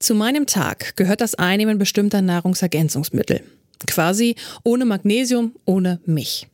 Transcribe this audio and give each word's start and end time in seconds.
Zu 0.00 0.14
meinem 0.14 0.46
Tag 0.46 0.96
gehört 0.96 1.20
das 1.20 1.34
Einnehmen 1.34 1.76
bestimmter 1.76 2.22
Nahrungsergänzungsmittel. 2.22 3.42
Quasi 3.86 4.34
ohne 4.64 4.86
Magnesium, 4.86 5.54
ohne 5.66 6.00
mich. 6.06 6.48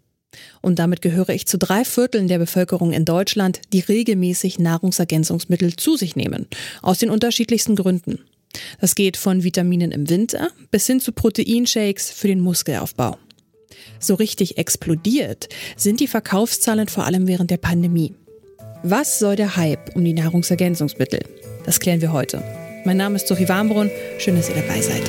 Und 0.63 0.81
damit 0.81 1.01
gehöre 1.01 1.29
ich 1.29 1.47
zu 1.47 1.57
drei 1.57 1.85
Vierteln 1.85 2.27
der 2.27 2.39
Bevölkerung 2.39 2.93
in 2.93 3.05
Deutschland, 3.05 3.61
die 3.73 3.81
regelmäßig 3.81 4.59
Nahrungsergänzungsmittel 4.59 5.77
zu 5.77 5.97
sich 5.97 6.17
nehmen. 6.17 6.49
Aus 6.83 6.99
den 6.99 7.09
unterschiedlichsten 7.09 7.77
Gründen. 7.77 8.19
Das 8.81 8.97
geht 8.97 9.17
von 9.17 9.45
Vitaminen 9.45 9.93
im 9.93 10.11
Winter 10.11 10.51
bis 10.73 10.89
hin 10.89 10.99
zu 10.99 11.13
Proteinshakes 11.13 12.11
für 12.11 12.27
den 12.27 12.41
Muskelaufbau. 12.41 13.17
So 14.01 14.15
richtig 14.17 14.59
explodiert 14.59 15.49
sind 15.77 16.01
die 16.01 16.09
Verkaufszahlen 16.09 16.89
vor 16.89 17.05
allem 17.05 17.29
während 17.29 17.53
der 17.53 17.59
Pandemie. 17.59 18.13
Was 18.83 19.21
soll 19.21 19.37
der 19.37 19.57
Hype 19.57 19.95
um 19.95 20.05
die 20.05 20.15
Nahrungsergänzungsmittel? 20.15 21.21
Das 21.65 21.79
klären 21.79 22.01
wir 22.01 22.13
heute. 22.13 22.43
Mein 22.87 22.99
Name 22.99 23.17
ist 23.17 23.27
Sophie 23.27 23.49
Warmbrunn. 23.49 23.91
Schön, 24.17 24.37
dass 24.37 24.49
ihr 24.49 24.55
dabei 24.55 24.81
seid. 24.81 25.03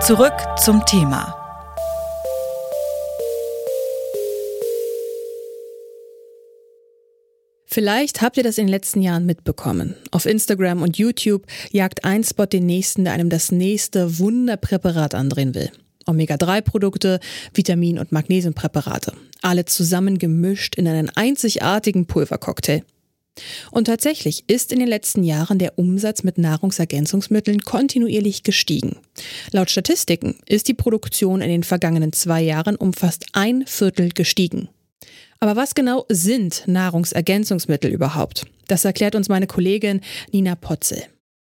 Zurück 0.00 0.34
zum 0.64 0.86
Thema. 0.86 1.34
Vielleicht 7.66 8.22
habt 8.22 8.36
ihr 8.36 8.44
das 8.44 8.58
in 8.58 8.66
den 8.66 8.70
letzten 8.70 9.02
Jahren 9.02 9.26
mitbekommen. 9.26 9.96
Auf 10.12 10.24
Instagram 10.24 10.82
und 10.82 10.98
YouTube 10.98 11.46
jagt 11.72 12.04
ein 12.04 12.22
Spot 12.22 12.46
den 12.46 12.66
nächsten, 12.66 13.02
der 13.02 13.12
einem 13.12 13.28
das 13.28 13.50
nächste 13.50 14.20
Wunderpräparat 14.20 15.16
andrehen 15.16 15.56
will. 15.56 15.72
Omega-3-Produkte, 16.06 17.18
Vitamin- 17.52 17.98
und 17.98 18.12
Magnesiumpräparate. 18.12 19.14
Alle 19.42 19.64
zusammen 19.64 20.18
gemischt 20.18 20.74
in 20.74 20.88
einen 20.88 21.10
einzigartigen 21.10 22.06
Pulvercocktail. 22.06 22.82
Und 23.70 23.84
tatsächlich 23.84 24.44
ist 24.48 24.72
in 24.72 24.80
den 24.80 24.88
letzten 24.88 25.22
Jahren 25.22 25.58
der 25.58 25.78
Umsatz 25.78 26.22
mit 26.24 26.38
Nahrungsergänzungsmitteln 26.38 27.60
kontinuierlich 27.60 28.42
gestiegen. 28.42 28.96
Laut 29.52 29.70
Statistiken 29.70 30.36
ist 30.46 30.68
die 30.68 30.74
Produktion 30.74 31.40
in 31.40 31.48
den 31.48 31.62
vergangenen 31.62 32.12
zwei 32.12 32.42
Jahren 32.42 32.76
um 32.76 32.92
fast 32.92 33.26
ein 33.32 33.64
Viertel 33.66 34.10
gestiegen. 34.10 34.68
Aber 35.40 35.54
was 35.54 35.74
genau 35.74 36.04
sind 36.08 36.64
Nahrungsergänzungsmittel 36.66 37.92
überhaupt? 37.92 38.46
Das 38.66 38.84
erklärt 38.84 39.14
uns 39.14 39.28
meine 39.28 39.46
Kollegin 39.46 40.00
Nina 40.32 40.56
Potzel. 40.56 41.04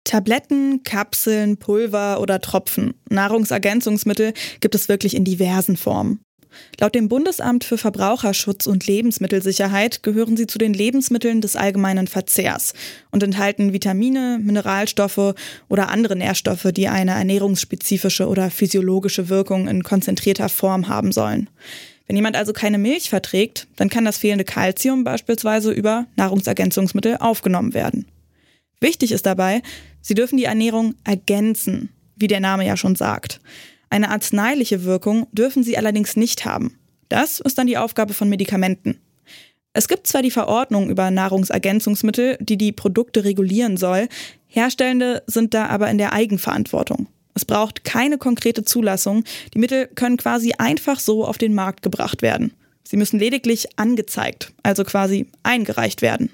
Tabletten, 0.05 0.83
Kapseln, 0.83 1.57
Pulver 1.57 2.19
oder 2.19 2.39
Tropfen. 2.39 2.93
Nahrungsergänzungsmittel 3.09 4.33
gibt 4.59 4.75
es 4.75 4.89
wirklich 4.89 5.15
in 5.15 5.23
diversen 5.23 5.77
Formen. 5.77 6.19
Laut 6.79 6.95
dem 6.95 7.09
Bundesamt 7.09 7.63
für 7.63 7.77
Verbraucherschutz 7.77 8.67
und 8.67 8.87
Lebensmittelsicherheit 8.87 10.03
gehören 10.03 10.37
sie 10.37 10.47
zu 10.47 10.57
den 10.57 10.73
Lebensmitteln 10.73 11.41
des 11.41 11.55
allgemeinen 11.55 12.07
Verzehrs 12.07 12.73
und 13.11 13.23
enthalten 13.23 13.73
Vitamine, 13.73 14.39
Mineralstoffe 14.41 15.35
oder 15.69 15.89
andere 15.89 16.15
Nährstoffe, 16.15 16.67
die 16.71 16.87
eine 16.87 17.11
ernährungsspezifische 17.11 18.27
oder 18.27 18.49
physiologische 18.51 19.29
Wirkung 19.29 19.67
in 19.67 19.83
konzentrierter 19.83 20.49
Form 20.49 20.87
haben 20.87 21.11
sollen. 21.11 21.49
Wenn 22.07 22.15
jemand 22.15 22.35
also 22.35 22.53
keine 22.53 22.77
Milch 22.77 23.09
verträgt, 23.09 23.67
dann 23.75 23.89
kann 23.89 24.05
das 24.05 24.17
fehlende 24.17 24.43
Kalzium 24.43 25.03
beispielsweise 25.03 25.71
über 25.71 26.05
Nahrungsergänzungsmittel 26.15 27.17
aufgenommen 27.17 27.73
werden. 27.73 28.05
Wichtig 28.79 29.13
ist 29.13 29.25
dabei, 29.25 29.61
sie 30.01 30.13
dürfen 30.13 30.37
die 30.37 30.43
Ernährung 30.43 30.95
ergänzen, 31.05 31.89
wie 32.17 32.27
der 32.27 32.41
Name 32.41 32.65
ja 32.65 32.75
schon 32.75 32.95
sagt. 32.95 33.39
Eine 33.93 34.09
arzneiliche 34.09 34.85
Wirkung 34.85 35.27
dürfen 35.33 35.61
sie 35.61 35.77
allerdings 35.77 36.15
nicht 36.15 36.45
haben. 36.45 36.79
Das 37.09 37.39
ist 37.39 37.59
dann 37.59 37.67
die 37.67 37.77
Aufgabe 37.77 38.15
von 38.15 38.27
Medikamenten. 38.27 38.99
Es 39.71 39.87
gibt 39.87 40.07
zwar 40.07 40.23
die 40.23 40.31
Verordnung 40.31 40.89
über 40.89 41.11
Nahrungsergänzungsmittel, 41.11 42.39
die 42.41 42.57
die 42.57 42.71
Produkte 42.71 43.23
regulieren 43.23 43.77
soll, 43.77 44.07
Herstellende 44.47 45.21
sind 45.27 45.53
da 45.53 45.67
aber 45.67 45.91
in 45.91 45.99
der 45.99 46.11
Eigenverantwortung. 46.11 47.05
Es 47.35 47.45
braucht 47.45 47.83
keine 47.83 48.17
konkrete 48.17 48.63
Zulassung, 48.63 49.25
die 49.53 49.59
Mittel 49.59 49.85
können 49.85 50.17
quasi 50.17 50.53
einfach 50.57 50.99
so 50.99 51.23
auf 51.23 51.37
den 51.37 51.53
Markt 51.53 51.83
gebracht 51.83 52.23
werden. 52.23 52.51
Sie 52.83 52.97
müssen 52.97 53.19
lediglich 53.19 53.77
angezeigt, 53.77 54.53
also 54.63 54.85
quasi 54.85 55.27
eingereicht 55.43 56.01
werden. 56.01 56.31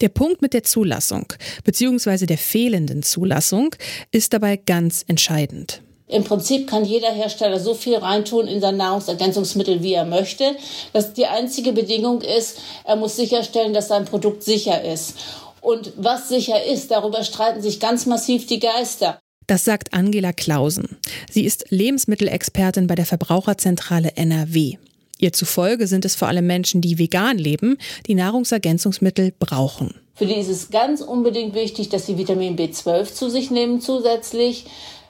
Der 0.00 0.10
Punkt 0.10 0.42
mit 0.42 0.54
der 0.54 0.62
Zulassung 0.62 1.26
bzw. 1.64 2.26
der 2.26 2.38
fehlenden 2.38 3.02
Zulassung 3.02 3.74
ist 4.12 4.32
dabei 4.32 4.56
ganz 4.56 5.04
entscheidend. 5.08 5.82
Im 6.06 6.22
Prinzip 6.22 6.68
kann 6.68 6.84
jeder 6.84 7.10
Hersteller 7.10 7.58
so 7.58 7.72
viel 7.72 7.96
reintun 7.96 8.46
in 8.46 8.60
sein 8.60 8.76
Nahrungsergänzungsmittel, 8.76 9.82
wie 9.82 9.94
er 9.94 10.04
möchte. 10.04 10.54
dass 10.92 11.14
die 11.14 11.26
einzige 11.26 11.72
Bedingung 11.72 12.20
ist, 12.20 12.58
er 12.84 12.96
muss 12.96 13.16
sicherstellen, 13.16 13.72
dass 13.72 13.88
sein 13.88 14.04
Produkt 14.04 14.42
sicher 14.42 14.84
ist. 14.84 15.16
Und 15.60 15.92
was 15.96 16.28
sicher 16.28 16.62
ist, 16.62 16.90
darüber 16.90 17.24
streiten 17.24 17.62
sich 17.62 17.80
ganz 17.80 18.04
massiv 18.04 18.46
die 18.46 18.60
Geister. 18.60 19.18
Das 19.46 19.64
sagt 19.64 19.94
Angela 19.94 20.32
Klausen. 20.32 20.98
Sie 21.30 21.44
ist 21.44 21.66
Lebensmittelexpertin 21.70 22.86
bei 22.86 22.94
der 22.94 23.06
Verbraucherzentrale 23.06 24.16
NRW. 24.16 24.76
Ihr 25.18 25.32
zufolge 25.32 25.86
sind 25.86 26.04
es 26.04 26.16
vor 26.16 26.28
allem 26.28 26.46
Menschen, 26.46 26.80
die 26.80 26.98
vegan 26.98 27.38
leben, 27.38 27.78
die 28.06 28.14
Nahrungsergänzungsmittel 28.14 29.32
brauchen. 29.38 29.94
Für 30.14 30.26
die 30.26 30.34
ist 30.34 30.48
es 30.48 30.70
ganz 30.70 31.00
unbedingt 31.00 31.54
wichtig, 31.54 31.88
dass 31.88 32.06
sie 32.06 32.18
Vitamin 32.18 32.56
B12 32.56 33.12
zu 33.12 33.30
sich 33.30 33.50
nehmen 33.50 33.80
zusätzlich. 33.80 34.66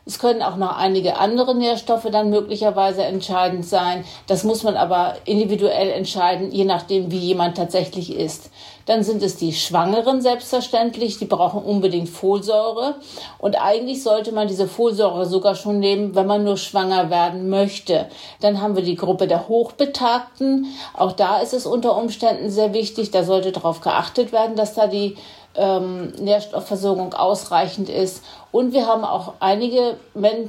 Es 0.06 0.18
können 0.18 0.42
auch 0.42 0.56
noch 0.56 0.76
einige 0.76 1.16
andere 1.16 1.54
Nährstoffe 1.54 2.06
dann 2.12 2.28
möglicherweise 2.28 3.04
entscheidend 3.04 3.64
sein. 3.64 4.04
Das 4.26 4.44
muss 4.44 4.62
man 4.62 4.76
aber 4.76 5.14
individuell 5.24 5.90
entscheiden, 5.90 6.52
je 6.52 6.66
nachdem, 6.66 7.10
wie 7.10 7.18
jemand 7.18 7.56
tatsächlich 7.56 8.14
ist. 8.14 8.50
Dann 8.84 9.02
sind 9.02 9.22
es 9.22 9.36
die 9.36 9.54
Schwangeren 9.54 10.20
selbstverständlich, 10.20 11.18
die 11.18 11.24
brauchen 11.24 11.62
unbedingt 11.62 12.10
Folsäure. 12.10 12.96
Und 13.38 13.56
eigentlich 13.56 14.02
sollte 14.02 14.32
man 14.32 14.46
diese 14.46 14.68
Folsäure 14.68 15.24
sogar 15.24 15.54
schon 15.54 15.78
nehmen, 15.78 16.14
wenn 16.14 16.26
man 16.26 16.44
nur 16.44 16.58
schwanger 16.58 17.08
werden 17.08 17.48
möchte. 17.48 18.06
Dann 18.40 18.60
haben 18.60 18.76
wir 18.76 18.82
die 18.82 18.96
Gruppe 18.96 19.26
der 19.26 19.48
Hochbetagten. 19.48 20.66
Auch 20.92 21.12
da 21.12 21.38
ist 21.38 21.54
es 21.54 21.64
unter 21.64 21.96
Umständen 21.96 22.50
sehr 22.50 22.74
wichtig. 22.74 23.10
Da 23.10 23.24
sollte 23.24 23.52
darauf 23.52 23.80
geachtet 23.80 24.32
werden, 24.32 24.54
dass 24.54 24.74
da 24.74 24.86
die 24.86 25.16
ähm, 25.56 26.12
Nährstoffversorgung 26.20 27.14
ausreichend 27.14 27.88
ist. 27.88 28.24
Und 28.52 28.72
wir 28.72 28.86
haben 28.86 29.04
auch 29.04 29.34
einige 29.40 29.96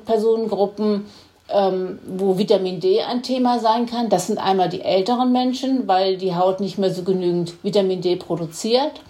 Personengruppen, 0.06 1.06
ähm, 1.50 2.00
wo 2.06 2.38
Vitamin 2.38 2.80
D 2.80 3.02
ein 3.02 3.24
Thema 3.24 3.60
sein 3.60 3.86
kann. 3.86 4.10
Das 4.10 4.28
sind 4.28 4.40
einmal 4.40 4.70
die 4.70 4.82
älteren 4.82 5.32
Menschen, 5.32 5.88
weil 5.88 6.18
die 6.18 6.36
Haut 6.36 6.60
nicht 6.60 6.78
mehr 6.78 6.92
so 6.92 7.04
genügend 7.04 7.64
Vitamin 7.64 8.02
D 8.02 8.16
produziert. 8.16 9.02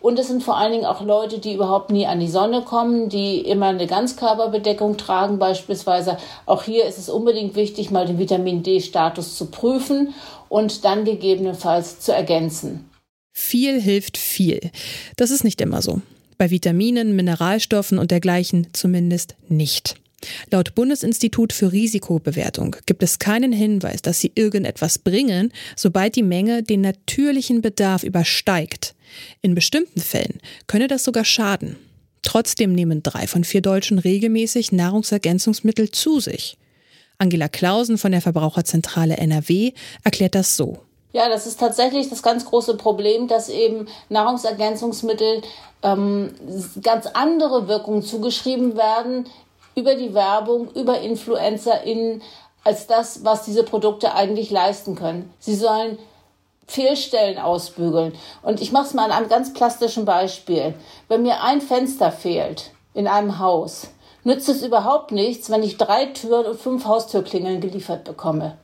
Und 0.00 0.18
es 0.18 0.28
sind 0.28 0.42
vor 0.42 0.56
allen 0.56 0.72
Dingen 0.72 0.86
auch 0.86 1.00
Leute, 1.00 1.40
die 1.40 1.54
überhaupt 1.54 1.90
nie 1.90 2.06
an 2.06 2.20
die 2.20 2.28
Sonne 2.28 2.62
kommen, 2.62 3.08
die 3.08 3.40
immer 3.40 3.66
eine 3.66 3.86
Ganzkörperbedeckung 3.86 4.96
tragen 4.96 5.38
beispielsweise. 5.38 6.18
Auch 6.46 6.62
hier 6.62 6.84
ist 6.84 6.98
es 6.98 7.08
unbedingt 7.08 7.56
wichtig, 7.56 7.90
mal 7.90 8.06
den 8.06 8.18
Vitamin 8.18 8.62
D-Status 8.62 9.36
zu 9.36 9.46
prüfen 9.46 10.14
und 10.48 10.84
dann 10.84 11.04
gegebenenfalls 11.04 11.98
zu 11.98 12.14
ergänzen. 12.14 12.88
Viel 13.40 13.80
hilft 13.80 14.18
viel. 14.18 14.60
Das 15.16 15.30
ist 15.30 15.44
nicht 15.44 15.60
immer 15.60 15.80
so. 15.80 16.02
Bei 16.38 16.50
Vitaminen, 16.50 17.14
Mineralstoffen 17.14 17.98
und 17.98 18.10
dergleichen 18.10 18.66
zumindest 18.72 19.36
nicht. 19.48 19.94
Laut 20.50 20.74
Bundesinstitut 20.74 21.52
für 21.52 21.70
Risikobewertung 21.72 22.76
gibt 22.84 23.02
es 23.04 23.20
keinen 23.20 23.52
Hinweis, 23.52 24.02
dass 24.02 24.20
sie 24.20 24.32
irgendetwas 24.34 24.98
bringen, 24.98 25.52
sobald 25.76 26.16
die 26.16 26.24
Menge 26.24 26.64
den 26.64 26.80
natürlichen 26.80 27.62
Bedarf 27.62 28.02
übersteigt. 28.02 28.96
In 29.40 29.54
bestimmten 29.54 30.00
Fällen 30.00 30.40
könne 30.66 30.88
das 30.88 31.04
sogar 31.04 31.24
schaden. 31.24 31.76
Trotzdem 32.22 32.72
nehmen 32.72 33.04
drei 33.04 33.28
von 33.28 33.44
vier 33.44 33.62
Deutschen 33.62 34.00
regelmäßig 34.00 34.72
Nahrungsergänzungsmittel 34.72 35.92
zu 35.92 36.18
sich. 36.18 36.58
Angela 37.18 37.48
Klausen 37.48 37.98
von 37.98 38.10
der 38.12 38.20
Verbraucherzentrale 38.20 39.16
NRW 39.16 39.72
erklärt 40.02 40.34
das 40.34 40.56
so. 40.56 40.82
Ja, 41.18 41.28
das 41.28 41.48
ist 41.48 41.58
tatsächlich 41.58 42.08
das 42.08 42.22
ganz 42.22 42.44
große 42.44 42.76
Problem, 42.76 43.26
dass 43.26 43.48
eben 43.48 43.88
Nahrungsergänzungsmittel 44.08 45.42
ähm, 45.82 46.32
ganz 46.80 47.06
andere 47.06 47.66
Wirkungen 47.66 48.04
zugeschrieben 48.04 48.76
werden 48.76 49.26
über 49.74 49.96
die 49.96 50.14
Werbung, 50.14 50.70
über 50.76 51.00
InfluencerInnen, 51.00 52.22
als 52.62 52.86
das, 52.86 53.24
was 53.24 53.42
diese 53.42 53.64
Produkte 53.64 54.14
eigentlich 54.14 54.52
leisten 54.52 54.94
können. 54.94 55.34
Sie 55.40 55.56
sollen 55.56 55.98
Fehlstellen 56.68 57.38
ausbügeln. 57.38 58.14
Und 58.42 58.60
ich 58.60 58.70
mache 58.70 58.86
es 58.86 58.94
mal 58.94 59.06
an 59.06 59.10
einem 59.10 59.28
ganz 59.28 59.52
plastischen 59.52 60.04
Beispiel. 60.04 60.74
Wenn 61.08 61.22
mir 61.22 61.42
ein 61.42 61.60
Fenster 61.60 62.12
fehlt 62.12 62.70
in 62.94 63.08
einem 63.08 63.40
Haus, 63.40 63.88
nützt 64.22 64.48
es 64.48 64.62
überhaupt 64.62 65.10
nichts, 65.10 65.50
wenn 65.50 65.64
ich 65.64 65.78
drei 65.78 66.06
Türen 66.06 66.46
und 66.46 66.60
fünf 66.60 66.84
Haustürklingeln 66.84 67.60
geliefert 67.60 68.04
bekomme. 68.04 68.56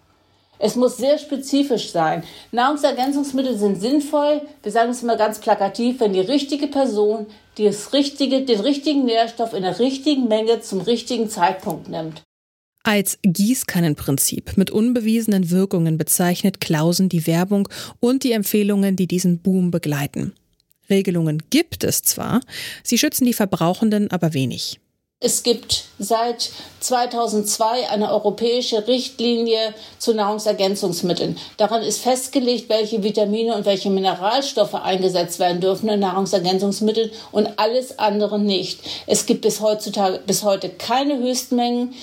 Es 0.58 0.76
muss 0.76 0.96
sehr 0.96 1.18
spezifisch 1.18 1.90
sein. 1.90 2.22
Nahrungsergänzungsmittel 2.52 3.58
sind 3.58 3.80
sinnvoll. 3.80 4.42
Wir 4.62 4.72
sagen 4.72 4.90
es 4.90 5.02
immer 5.02 5.16
ganz 5.16 5.40
plakativ, 5.40 6.00
wenn 6.00 6.12
die 6.12 6.20
richtige 6.20 6.68
Person 6.68 7.26
das 7.58 7.92
richtige, 7.92 8.44
den 8.44 8.60
richtigen 8.60 9.04
Nährstoff 9.04 9.52
in 9.52 9.62
der 9.62 9.78
richtigen 9.78 10.28
Menge 10.28 10.60
zum 10.60 10.80
richtigen 10.80 11.28
Zeitpunkt 11.28 11.88
nimmt. 11.88 12.22
Als 12.82 13.18
Gießkannenprinzip 13.22 14.56
mit 14.56 14.70
unbewiesenen 14.70 15.50
Wirkungen 15.50 15.96
bezeichnet 15.96 16.60
Klausen 16.60 17.08
die 17.08 17.26
Werbung 17.26 17.68
und 17.98 18.24
die 18.24 18.32
Empfehlungen, 18.32 18.94
die 18.94 19.06
diesen 19.06 19.38
Boom 19.38 19.70
begleiten. 19.70 20.34
Regelungen 20.90 21.42
gibt 21.48 21.82
es 21.82 22.02
zwar, 22.02 22.40
sie 22.82 22.98
schützen 22.98 23.24
die 23.24 23.32
Verbrauchenden 23.32 24.10
aber 24.10 24.34
wenig. 24.34 24.80
Es 25.24 25.42
gibt 25.42 25.84
seit 25.98 26.50
2002 26.80 27.88
eine 27.88 28.12
europäische 28.12 28.86
Richtlinie 28.86 29.72
zu 29.96 30.12
Nahrungsergänzungsmitteln. 30.12 31.38
Daran 31.56 31.82
ist 31.82 32.02
festgelegt, 32.02 32.68
welche 32.68 33.02
Vitamine 33.02 33.54
und 33.54 33.64
welche 33.64 33.88
Mineralstoffe 33.88 34.74
eingesetzt 34.74 35.38
werden 35.38 35.62
dürfen 35.62 35.88
in 35.88 36.00
Nahrungsergänzungsmitteln 36.00 37.10
und 37.32 37.58
alles 37.58 37.98
andere 37.98 38.38
nicht. 38.38 38.80
Es 39.06 39.24
gibt 39.24 39.40
bis 39.40 39.62
heutzutage 39.62 40.20
bis 40.26 40.42
heute 40.42 40.68
keine 40.68 41.16
Höchstmengen. 41.16 41.94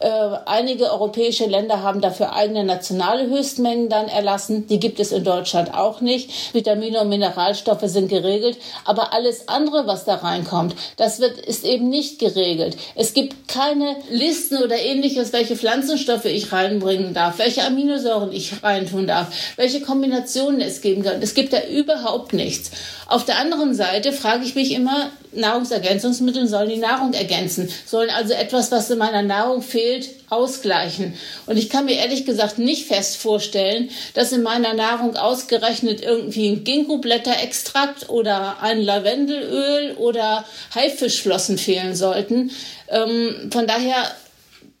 Äh, 0.00 0.08
einige 0.46 0.92
europäische 0.92 1.46
Länder 1.46 1.82
haben 1.82 2.00
dafür 2.00 2.32
eigene 2.32 2.62
nationale 2.62 3.26
Höchstmengen 3.28 3.88
dann 3.88 4.08
erlassen. 4.08 4.66
Die 4.68 4.78
gibt 4.78 5.00
es 5.00 5.10
in 5.10 5.24
Deutschland 5.24 5.74
auch 5.74 6.00
nicht. 6.00 6.54
Vitamine 6.54 7.00
und 7.00 7.08
Mineralstoffe 7.08 7.82
sind 7.84 8.08
geregelt, 8.08 8.58
aber 8.84 9.12
alles 9.12 9.48
andere, 9.48 9.86
was 9.86 10.04
da 10.04 10.16
reinkommt, 10.16 10.76
das 10.96 11.18
wird, 11.20 11.38
ist 11.38 11.64
eben 11.64 11.88
nicht 11.88 12.20
geregelt. 12.20 12.76
Es 12.94 13.12
gibt 13.12 13.48
keine 13.48 13.96
Listen 14.10 14.62
oder 14.62 14.78
ähnliches, 14.78 15.32
welche 15.32 15.56
Pflanzenstoffe 15.56 16.26
ich 16.26 16.52
reinbringen 16.52 17.12
darf, 17.12 17.38
welche 17.38 17.64
Aminosäuren 17.64 18.32
ich 18.32 18.62
reintun 18.62 19.08
darf, 19.08 19.28
welche 19.56 19.80
Kombinationen 19.80 20.60
es 20.60 20.80
geben 20.80 21.02
kann. 21.02 21.20
Es 21.20 21.34
gibt 21.34 21.52
da 21.52 21.62
überhaupt 21.64 22.32
nichts. 22.32 22.70
Auf 23.08 23.24
der 23.24 23.38
anderen 23.38 23.74
Seite 23.74 24.12
frage 24.12 24.44
ich 24.44 24.54
mich 24.54 24.72
immer, 24.72 25.10
Nahrungsergänzungsmittel 25.32 26.46
sollen 26.48 26.68
die 26.68 26.76
Nahrung 26.76 27.12
ergänzen, 27.12 27.68
sollen 27.86 28.10
also 28.10 28.34
etwas, 28.34 28.70
was 28.70 28.90
in 28.90 28.98
meiner 28.98 29.22
Nahrung 29.22 29.62
fehlt, 29.62 30.10
ausgleichen. 30.30 31.14
Und 31.46 31.56
ich 31.56 31.70
kann 31.70 31.86
mir 31.86 31.96
ehrlich 31.96 32.24
gesagt 32.24 32.58
nicht 32.58 32.86
fest 32.86 33.16
vorstellen, 33.16 33.90
dass 34.14 34.32
in 34.32 34.42
meiner 34.42 34.74
Nahrung 34.74 35.16
ausgerechnet 35.16 36.02
irgendwie 36.02 36.48
ein 36.48 36.64
Ginkgo-Blätterextrakt 36.64 38.08
oder 38.10 38.62
ein 38.62 38.82
Lavendelöl 38.82 39.94
oder 39.96 40.44
Haifischflossen 40.74 41.58
fehlen 41.58 41.94
sollten. 41.94 42.50
Ähm, 42.88 43.50
von 43.50 43.66
daher 43.66 44.10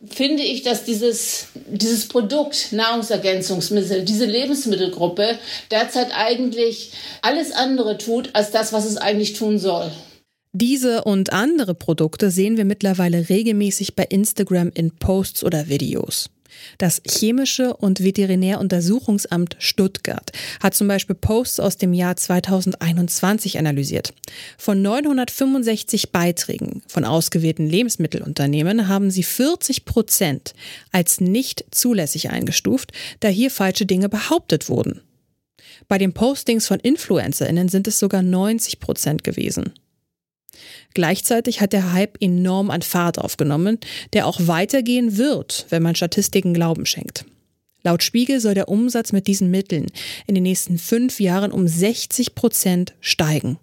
finde 0.06 0.42
ich, 0.42 0.62
dass 0.62 0.84
dieses, 0.84 1.48
dieses 1.66 2.06
Produkt 2.08 2.72
Nahrungsergänzungsmittel, 2.72 4.04
diese 4.04 4.26
Lebensmittelgruppe 4.26 5.38
derzeit 5.70 6.08
eigentlich 6.14 6.92
alles 7.22 7.52
andere 7.52 7.98
tut, 7.98 8.30
als 8.34 8.50
das, 8.50 8.72
was 8.72 8.84
es 8.84 8.96
eigentlich 8.96 9.32
tun 9.32 9.58
soll. 9.58 9.90
Diese 10.52 11.04
und 11.04 11.32
andere 11.32 11.74
Produkte 11.74 12.30
sehen 12.30 12.56
wir 12.56 12.64
mittlerweile 12.64 13.28
regelmäßig 13.28 13.94
bei 13.94 14.04
Instagram 14.04 14.70
in 14.74 14.90
Posts 14.92 15.44
oder 15.44 15.68
Videos. 15.68 16.30
Das 16.78 17.02
Chemische 17.06 17.76
und 17.76 18.02
Veterinäruntersuchungsamt 18.02 19.56
Stuttgart 19.58 20.32
hat 20.62 20.74
zum 20.74 20.88
Beispiel 20.88 21.14
Posts 21.14 21.60
aus 21.60 21.76
dem 21.76 21.92
Jahr 21.92 22.16
2021 22.16 23.58
analysiert. 23.58 24.14
Von 24.56 24.80
965 24.80 26.10
Beiträgen 26.10 26.82
von 26.88 27.04
ausgewählten 27.04 27.66
Lebensmittelunternehmen 27.68 28.88
haben 28.88 29.10
sie 29.10 29.22
40 29.22 29.84
Prozent 29.84 30.54
als 30.90 31.20
nicht 31.20 31.66
zulässig 31.70 32.30
eingestuft, 32.30 32.92
da 33.20 33.28
hier 33.28 33.50
falsche 33.50 33.86
Dinge 33.86 34.08
behauptet 34.08 34.68
wurden. 34.68 35.02
Bei 35.86 35.98
den 35.98 36.12
Postings 36.12 36.66
von 36.66 36.80
InfluencerInnen 36.80 37.68
sind 37.68 37.86
es 37.86 37.98
sogar 37.98 38.22
90 38.22 38.80
Prozent 38.80 39.22
gewesen. 39.22 39.72
Gleichzeitig 40.94 41.60
hat 41.60 41.72
der 41.72 41.92
Hype 41.92 42.16
enorm 42.20 42.70
an 42.70 42.82
Fahrt 42.82 43.18
aufgenommen, 43.18 43.78
der 44.12 44.26
auch 44.26 44.40
weitergehen 44.40 45.16
wird, 45.16 45.66
wenn 45.70 45.82
man 45.82 45.94
Statistiken 45.94 46.54
Glauben 46.54 46.86
schenkt. 46.86 47.24
Laut 47.82 48.02
Spiegel 48.02 48.40
soll 48.40 48.54
der 48.54 48.68
Umsatz 48.68 49.12
mit 49.12 49.26
diesen 49.26 49.50
Mitteln 49.50 49.86
in 50.26 50.34
den 50.34 50.42
nächsten 50.42 50.78
fünf 50.78 51.20
Jahren 51.20 51.52
um 51.52 51.68
60 51.68 52.34
Prozent 52.34 52.94
steigen. 53.00 53.58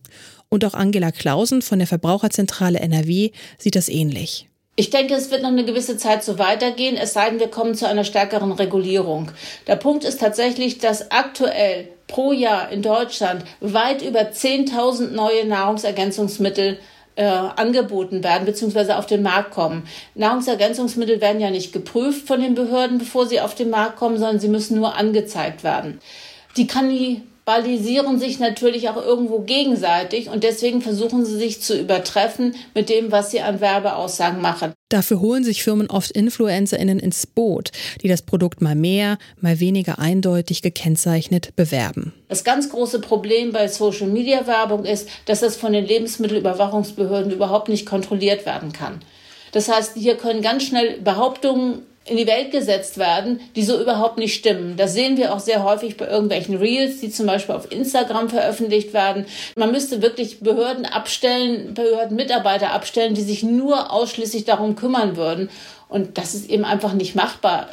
Und 0.50 0.63
auch 0.63 0.74
Angela 0.74 1.12
Clausen 1.12 1.62
von 1.62 1.80
der 1.80 1.88
Verbraucherzentrale 1.88 2.80
NRW 2.80 3.31
sieht 3.57 3.75
das 3.75 3.89
ähnlich. 3.89 4.48
Ich 4.78 4.89
denke, 4.89 5.13
es 5.13 5.31
wird 5.31 5.42
noch 5.42 5.50
eine 5.50 5.63
gewisse 5.63 5.98
Zeit 5.98 6.24
so 6.24 6.38
weitergehen, 6.38 6.98
es 6.98 7.13
sei 7.13 7.30
denn, 7.30 7.39
wir 7.39 7.48
kommen 7.48 7.75
zu 7.75 7.88
einer 7.88 8.04
stärkeren 8.04 8.51
Regulierung. 8.51 9.31
Der 9.68 9.78
Punkt 9.78 10.04
ist 10.04 10.19
tatsächlich, 10.19 10.80
dass 10.80 11.12
aktuell 11.12 11.88
pro 12.07 12.33
Jahr 12.33 12.69
in 12.71 12.81
Deutschland 12.81 13.45
weit 13.62 14.01
über 14.01 14.21
10.000 14.21 15.12
neue 15.12 15.45
Nahrungsergänzungsmittel 15.45 16.78
äh, 17.15 17.25
angeboten 17.25 18.23
werden 18.23 18.45
bzw. 18.45 18.94
auf 18.94 19.06
den 19.06 19.21
Markt 19.21 19.51
kommen. 19.51 19.88
Nahrungsergänzungsmittel 20.15 21.21
werden 21.21 21.41
ja 21.41 21.50
nicht 21.50 21.73
geprüft 21.73 22.27
von 22.27 22.41
den 22.41 22.56
Behörden, 22.56 22.97
bevor 22.97 23.25
sie 23.25 23.41
auf 23.41 23.56
den 23.56 23.69
Markt 23.69 23.97
kommen, 23.97 24.17
sondern 24.17 24.39
sie 24.39 24.50
müssen 24.50 24.77
nur 24.77 24.95
angezeigt 24.95 25.63
werden. 25.63 26.00
Die 26.57 26.67
kannibalisieren 27.45 28.19
sich 28.19 28.39
natürlich 28.39 28.89
auch 28.89 28.97
irgendwo 28.97 29.39
gegenseitig 29.39 30.30
und 30.30 30.44
deswegen 30.44 30.81
versuchen 30.81 31.25
sie 31.25 31.38
sich 31.38 31.62
zu 31.62 31.80
übertreffen 31.80 32.56
mit 32.74 32.89
dem, 32.89 33.12
was 33.12 33.31
sie 33.31 33.42
an 33.42 33.62
Werbeaussagen 33.62 34.42
machen. 34.42 34.74
Dafür 34.89 35.19
holen 35.19 35.44
sich 35.44 35.63
Firmen 35.63 35.89
oft 35.89 36.12
InfluencerInnen 36.12 37.00
ins 37.00 37.27
Boot, 37.27 37.71
die 38.01 38.07
das 38.07 38.21
Produkt 38.21 38.62
mal 38.62 38.75
mehr, 38.75 39.18
mal 39.39 39.59
weniger 39.59 40.00
eindeutig 40.00 40.62
gekennzeichnet 40.62 41.56
bewerben. 41.56 42.13
Das 42.30 42.44
ganz 42.44 42.69
große 42.69 43.00
Problem 43.00 43.51
bei 43.51 43.68
Social 43.68 44.07
Media 44.07 44.47
Werbung 44.47 44.86
ist, 44.86 45.09
dass 45.25 45.42
das 45.42 45.56
von 45.56 45.74
den 45.74 45.86
Lebensmittelüberwachungsbehörden 45.86 47.31
überhaupt 47.31 47.69
nicht 47.69 47.86
kontrolliert 47.86 48.45
werden 48.45 48.74
kann. 48.74 49.00
Das 49.51 49.69
heißt, 49.69 49.94
hier 49.95 50.15
können 50.18 50.42
ganz 50.42 50.63
schnell 50.63 51.00
Behauptungen 51.00 51.83
in 52.07 52.18
die 52.18 52.28
Welt 52.28 52.52
gesetzt 52.52 53.00
werden, 53.00 53.40
die 53.56 53.63
so 53.63 53.81
überhaupt 53.81 54.19
nicht 54.19 54.36
stimmen. 54.36 54.78
Das 54.78 54.94
sehen 54.94 55.18
wir 55.18 55.34
auch 55.34 55.40
sehr 55.40 55.63
häufig 55.63 55.98
bei 55.98 56.07
irgendwelchen 56.07 56.56
Reels, 56.56 57.00
die 57.00 57.10
zum 57.10 57.25
Beispiel 57.25 57.56
auf 57.56 57.72
Instagram 57.72 58.30
veröffentlicht 58.30 58.94
werden. 58.94 59.25
Man 59.56 59.72
müsste 59.72 60.04
wirklich 60.04 60.40
Behörden 60.40 60.86
abstellen, 60.86 61.74
Behördenmitarbeiter 61.74 62.72
abstellen, 62.72 63.16
die 63.16 63.24
sich 63.24 63.42
nur 63.42 63.92
ausschließlich 63.92 64.46
darum 64.46 64.75
kümmern 64.75 65.18
würden. 65.18 65.50
Und 65.90 66.19
das 66.19 66.36
ist 66.36 66.48
eben 66.50 66.63
einfach 66.63 66.94
nicht 66.94 67.16
machbar. 67.16 67.69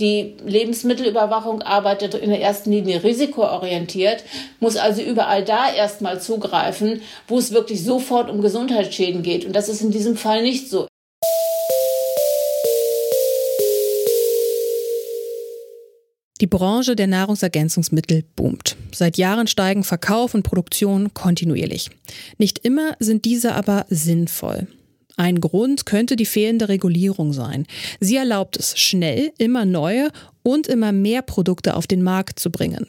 Die 0.00 0.36
Lebensmittelüberwachung 0.44 1.62
arbeitet 1.62 2.14
in 2.14 2.30
der 2.30 2.40
ersten 2.40 2.70
Linie 2.70 3.02
risikoorientiert, 3.02 4.24
muss 4.60 4.76
also 4.76 5.00
überall 5.00 5.44
da 5.44 5.72
erstmal 5.72 6.20
zugreifen, 6.20 7.02
wo 7.26 7.38
es 7.38 7.52
wirklich 7.52 7.84
sofort 7.84 8.30
um 8.30 8.40
Gesundheitsschäden 8.40 9.22
geht. 9.22 9.44
Und 9.44 9.54
das 9.54 9.68
ist 9.68 9.80
in 9.80 9.90
diesem 9.90 10.16
Fall 10.16 10.42
nicht 10.42 10.70
so. 10.70 10.87
Die 16.40 16.46
Branche 16.46 16.94
der 16.94 17.08
Nahrungsergänzungsmittel 17.08 18.24
boomt. 18.36 18.76
Seit 18.94 19.18
Jahren 19.18 19.48
steigen 19.48 19.82
Verkauf 19.82 20.34
und 20.34 20.44
Produktion 20.44 21.12
kontinuierlich. 21.12 21.90
Nicht 22.38 22.60
immer 22.64 22.92
sind 23.00 23.24
diese 23.24 23.54
aber 23.54 23.86
sinnvoll. 23.88 24.68
Ein 25.16 25.40
Grund 25.40 25.84
könnte 25.84 26.14
die 26.14 26.26
fehlende 26.26 26.68
Regulierung 26.68 27.32
sein. 27.32 27.66
Sie 27.98 28.14
erlaubt 28.14 28.56
es, 28.56 28.78
schnell 28.78 29.32
immer 29.36 29.64
neue 29.64 30.10
und 30.44 30.68
immer 30.68 30.92
mehr 30.92 31.22
Produkte 31.22 31.74
auf 31.74 31.88
den 31.88 32.02
Markt 32.02 32.38
zu 32.38 32.50
bringen. 32.50 32.86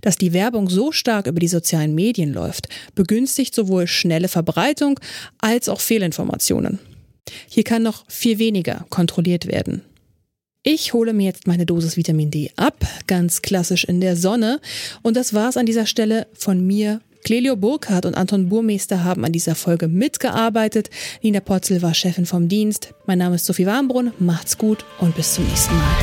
Dass 0.00 0.16
die 0.16 0.32
Werbung 0.32 0.70
so 0.70 0.92
stark 0.92 1.26
über 1.26 1.40
die 1.40 1.48
sozialen 1.48 1.96
Medien 1.96 2.32
läuft, 2.32 2.68
begünstigt 2.94 3.56
sowohl 3.56 3.88
schnelle 3.88 4.28
Verbreitung 4.28 5.00
als 5.38 5.68
auch 5.68 5.80
Fehlinformationen. 5.80 6.78
Hier 7.48 7.64
kann 7.64 7.82
noch 7.82 8.04
viel 8.06 8.38
weniger 8.38 8.86
kontrolliert 8.88 9.46
werden. 9.46 9.82
Ich 10.66 10.94
hole 10.94 11.12
mir 11.12 11.26
jetzt 11.26 11.46
meine 11.46 11.66
Dosis 11.66 11.98
Vitamin 11.98 12.30
D 12.30 12.50
ab, 12.56 12.86
ganz 13.06 13.42
klassisch 13.42 13.84
in 13.84 14.00
der 14.00 14.16
Sonne. 14.16 14.62
Und 15.02 15.14
das 15.14 15.34
war's 15.34 15.58
an 15.58 15.66
dieser 15.66 15.84
Stelle 15.84 16.26
von 16.32 16.66
mir. 16.66 17.02
Clelio 17.22 17.54
Burkhardt 17.54 18.06
und 18.06 18.14
Anton 18.14 18.48
Burmeister 18.48 19.04
haben 19.04 19.26
an 19.26 19.32
dieser 19.32 19.56
Folge 19.56 19.88
mitgearbeitet. 19.88 20.88
Nina 21.20 21.40
Potzel 21.40 21.82
war 21.82 21.92
Chefin 21.92 22.24
vom 22.24 22.48
Dienst. 22.48 22.94
Mein 23.04 23.18
Name 23.18 23.34
ist 23.34 23.44
Sophie 23.44 23.66
Warnbrunn. 23.66 24.14
Macht's 24.18 24.56
gut 24.56 24.86
und 25.00 25.14
bis 25.14 25.34
zum 25.34 25.46
nächsten 25.46 25.74
Mal. 25.76 25.96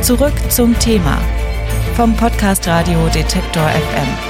Zurück 0.00 0.32
zum 0.48 0.78
Thema 0.78 1.22
vom 1.94 2.16
Podcast 2.16 2.66
Radio 2.66 3.06
Detektor 3.08 3.68
FM. 3.68 4.29